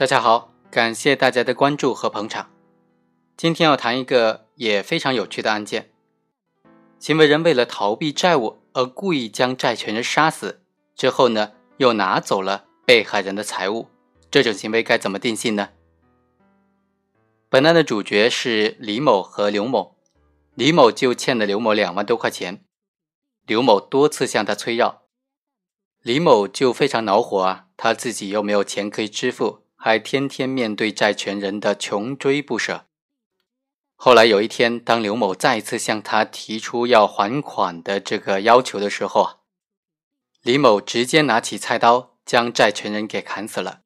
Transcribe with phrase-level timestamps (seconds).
[0.00, 2.50] 大家好，感谢大家的关注和捧场。
[3.36, 5.90] 今天要谈一个也非常有趣的案件：
[6.98, 10.62] 行为人为了逃避债务而故意将债权人杀死，
[10.96, 13.88] 之后呢又拿走了被害人的财物，
[14.30, 15.68] 这种行为该怎么定性呢？
[17.50, 19.98] 本案的主角是李某和刘某，
[20.54, 22.64] 李某就欠了刘某两万多块钱，
[23.44, 25.02] 刘某多次向他催要，
[26.00, 29.66] 李某就非常恼火啊，他自己又没有钱可以支付。
[29.82, 32.84] 还天天面对债权人的穷追不舍。
[33.96, 39.36] 后来有一天，当刘某再次向他提出要还款的这个要求的时候啊，
[40.42, 43.80] 李某直接拿起菜刀将债权人给砍死了。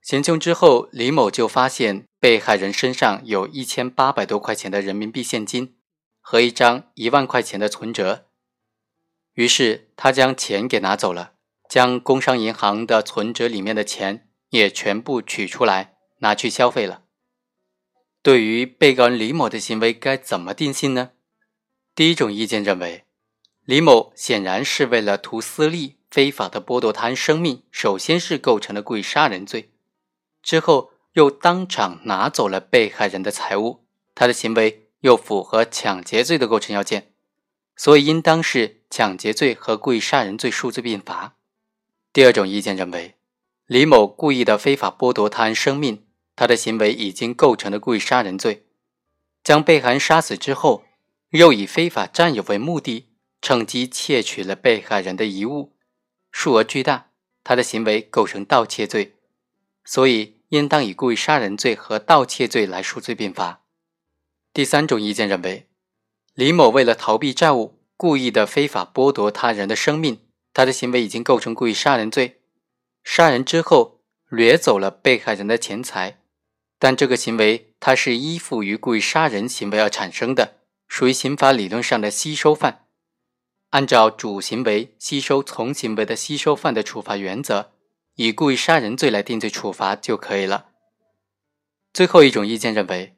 [0.00, 5.76] 行凶之后，李某就发现被害人身上有一千八百多块钱的人民币现金
[6.22, 8.24] 和一张一万块钱的存折，
[9.34, 11.34] 于是他将钱给拿走了，
[11.68, 14.29] 将工商银行的存折里面的钱。
[14.50, 17.02] 也全部取出来拿去消费了。
[18.22, 21.12] 对于被告人李某的行为该怎么定性呢？
[21.94, 23.04] 第一种意见认为，
[23.64, 29.70] 李某显然是为了图私利，非法的剥夺他人生命，首先是构成了故意杀人罪，
[30.42, 37.12] 之后又当场拿走了被害人的财物，他的行为又符合抢劫罪的构成要件，
[37.76, 41.36] 所以应当是抢劫罪和故意杀人罪数罪并罚。
[42.12, 43.14] 第二种意见认为。
[43.70, 46.04] 李某故意的非法剥夺他人生命，
[46.34, 48.66] 他的行为已经构成了故意杀人罪。
[49.44, 50.82] 将被害人杀死之后，
[51.28, 55.76] 又以非法占有为目的，趁机窃取了被害人的遗物，
[56.32, 57.10] 数额巨大，
[57.44, 59.14] 他的行为构成盗窃罪，
[59.84, 63.62] 所以应当以故意杀人罪和盗窃罪来数罪并罚。
[64.52, 65.68] 第三种意见认为，
[66.34, 70.18] 李某为了逃避债务，故意的非法剥夺他人的生命，
[70.52, 72.38] 他的行为已经构成故意杀人罪。
[73.02, 76.20] 杀人之后掠走了被害人的钱财，
[76.78, 82.86] 但这个行为它是依附于故意杀人行为而产生的，属于刑法理论上的吸收犯。
[83.70, 87.72] 按照主行为吸收从行为的吸收犯的处罚原则，
[88.16, 90.66] 以故意杀人罪来定罪处罚就可以了。
[91.92, 93.16] 最后一种意见认为，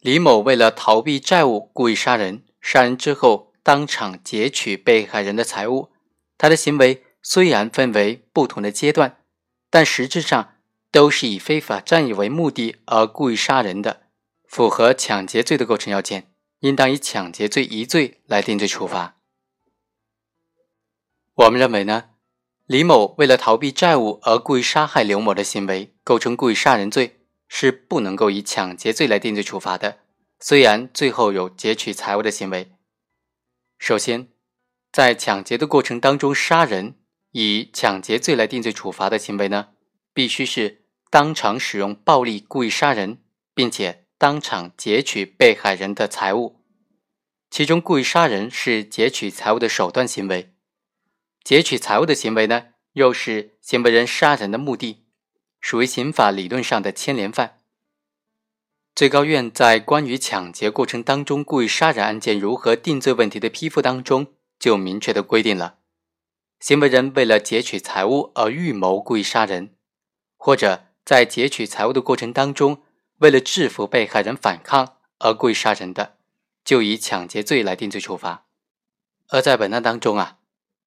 [0.00, 5.90] 李某为了逃避债务故意杀人，杀人之后当场劫取被害人的财物，
[6.36, 7.03] 他的行为。
[7.26, 9.16] 虽然分为不同的阶段，
[9.70, 10.56] 但实质上
[10.90, 14.02] 都是以非法占有为目的而故意杀人的，
[14.46, 16.30] 符合抢劫罪的构成要件，
[16.60, 19.16] 应当以抢劫罪一罪来定罪处罚。
[21.32, 22.10] 我们认为呢，
[22.66, 30.00] 李某为了逃避债务而故意杀害刘某的行为构成故意杀人罪，是不能够以抢劫罪来定罪处罚的。
[30.38, 32.70] 虽然最后有劫取财物的行为，
[33.78, 34.28] 首先
[34.92, 36.96] 在抢劫的过程当中杀人。
[37.36, 39.70] 以抢劫罪来定罪处罚的行为呢，
[40.12, 43.18] 必须是当场使用暴力故意杀人，
[43.52, 46.60] 并且当场劫取被害人的财物。
[47.50, 50.54] 其中，故意杀人是劫取财物的手段行为，
[51.42, 55.02] 劫取财物的行为呢，又是行为人杀人的目的，
[55.60, 57.58] 属于刑法理论上的牵连犯。
[58.94, 65.78] 最高院在关于抢劫过程当中故意杀人案件如何定罪问题的批复当中，就明确的规定了。
[66.64, 69.74] 行为人为了劫取财物而预谋故意杀人，
[70.38, 72.80] 或者在劫取财物的过程当中，
[73.18, 76.14] 为了制服被害人反抗而故意杀人的，
[76.64, 78.46] 就以抢劫罪来定罪处罚。
[79.28, 80.38] 而在本案当中啊，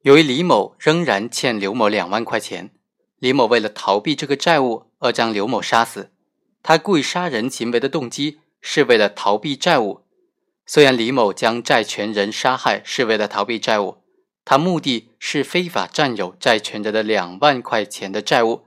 [0.00, 2.70] 由于李某仍然欠刘某两万块钱，
[3.18, 6.10] 李某为了逃避这个债务而将刘某杀死，
[6.62, 10.00] 他故意杀人行为的动机是为了逃避债务。
[10.64, 13.98] 虽然李某将债权人杀害是为了逃避债务。
[14.48, 18.64] 他目的是非法占有债权人的两万块钱的债务，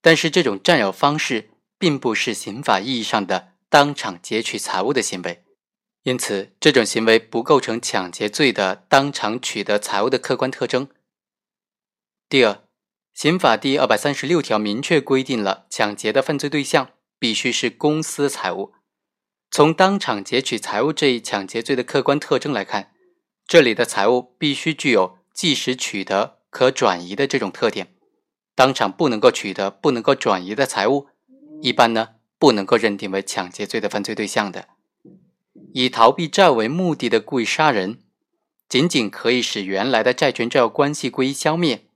[0.00, 5.42] 但是这种占有方式并不是刑法意义上的当场劫取财物的行为，
[6.04, 10.88] 因此这种行为不构成抢劫罪的当场取得财物的客观特征。
[12.28, 12.62] 第二，
[13.12, 18.72] 刑法第二百三十六条明确规定了抢劫的犯罪对象必须是公私财物。
[19.50, 22.92] 从当场劫取财物这一抢劫罪的客观特征来看。
[23.48, 27.94] 这里的财物必须具有即时取得、可转移的这种特点，
[28.54, 31.08] 当场不能够取得、不能够转移的财物，
[31.62, 34.68] 一般呢不能够认定为抢劫罪的犯罪对象的。
[35.72, 38.02] 以逃避债为目的的故意杀人，
[38.68, 41.86] 仅仅可以使原来的债权债务关系归消灭。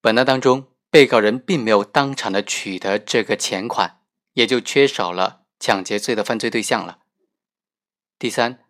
[0.00, 3.98] 本案当中，被告人并没有当场的取得这个钱款，
[4.34, 7.00] 也就缺少了抢劫罪的犯罪对象了。
[8.16, 8.63] 第三。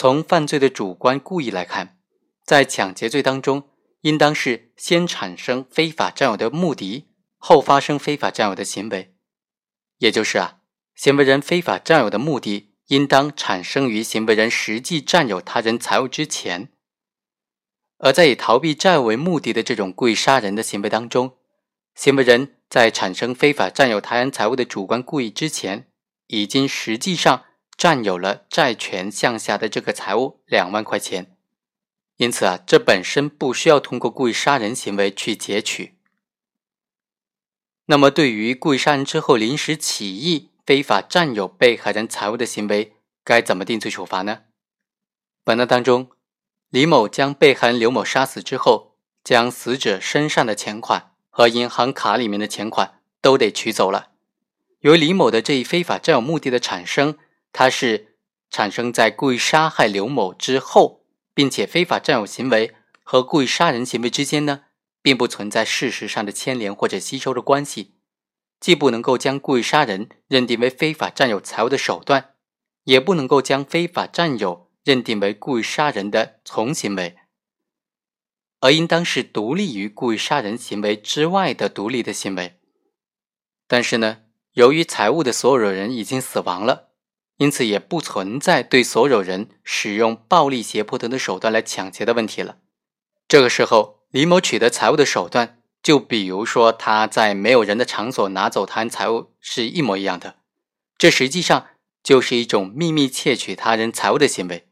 [0.00, 1.98] 从犯罪的主观故意来看，
[2.44, 3.68] 在抢劫罪当中，
[4.02, 9.16] 应当是先产生非法占有的目的，后发生非法占有的行为，
[9.96, 10.58] 也就是啊，
[10.94, 16.70] 行为人非法占有的目的应当产生于行为人实际占有他人财物之前。
[17.98, 21.38] 而在以逃避债务为目的的这种故意杀人的行为当中，
[21.96, 25.90] 行为人在产生非法占有他人财物的主观故意之前，
[26.28, 27.46] 已经实际上
[27.78, 31.34] 占有了债权项下的这个财物两万块钱，
[32.16, 35.94] 因此啊，这本身不需要通过故意杀人行为去截取。
[37.86, 44.40] 那么，对于故意杀人之后临时起意非法占有被害人财物的行为，该怎么定罪处罚呢？
[45.44, 46.10] 本案当中。
[46.70, 54.10] 李某将被害人刘某杀死之后，将死者身上的钱款和银行卡里面的钱款都得取走了。
[54.80, 57.16] 由于李某的这一非法占有目的的产生，
[57.52, 58.16] 它是
[58.50, 61.04] 产生在故意杀害刘某之后，
[61.34, 64.64] 并且非法占有行为和故意杀人行为之间呢，
[65.02, 67.94] 并不存在事实上的牵连或者吸收的关系，
[68.60, 72.34] 既不能够将故意杀人认定为非法占有财物的手段，
[72.84, 74.68] 也不能够将非法占有。
[74.84, 77.18] 认定为故意杀人的从行为，
[78.60, 82.58] 而应当是独立于故意杀人行为之外的独立的行为。
[83.66, 84.22] 但是呢，
[84.52, 86.87] 由于财物的所有人已经死亡了，
[87.38, 92.58] 因此也不存在对所有人使用暴力、胁迫等的手段来抢劫的问题了。
[93.26, 100.36] 这个时候，李某取得财物的手段，就比如说他在没有人的场所拿走他人财物是一模一样的，
[100.96, 101.68] 这实际上
[102.02, 104.66] 就是一种秘密窃取他人财物的行为。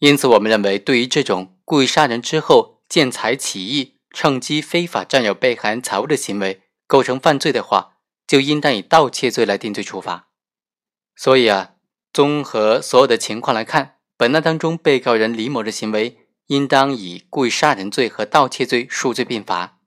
[0.00, 7.92] 因此，我们认为，对于这种故意杀人之后见财起意、趁机非法占有被害人财物的行为构成犯罪的话，
[8.26, 10.28] 就应当以盗窃罪来定罪处罚。
[11.16, 11.74] 所以啊，
[12.12, 16.18] 综合所有的情况来看，本案当中被告人李某的行为
[16.48, 19.78] 应当以故意杀人罪和盗窃罪数罪并罚。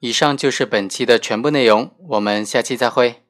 [0.00, 3.27] 以上就是本期的全部内容，我们下期再会。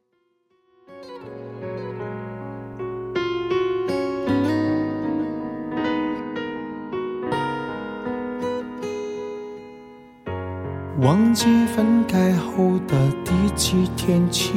[11.00, 14.52] 忘记分开后的第几天起，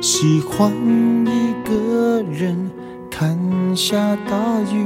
[0.00, 0.68] 喜欢
[1.24, 2.68] 一个人
[3.08, 3.38] 看
[3.76, 4.84] 下大雨，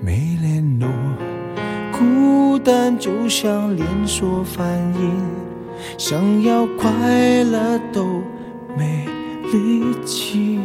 [0.00, 0.88] 没联络。
[1.92, 4.66] 孤单就像连锁反
[4.98, 5.20] 应，
[5.98, 8.22] 想要快乐都
[8.74, 9.04] 没
[9.52, 10.58] 力气。